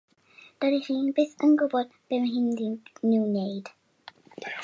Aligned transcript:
Dydych 0.63 0.87
chi 0.87 0.95
byth 1.19 1.35
yn 1.47 1.53
gwybod 1.61 1.91
beth 1.97 2.23
mae 2.25 2.31
hi'n 2.37 2.49
mynd 2.61 3.15
i'w 3.17 3.29
wneud. 3.29 3.71